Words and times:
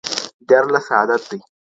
ديارلس 0.47 0.87
عدد 0.97 1.21
دئ. 1.29 1.39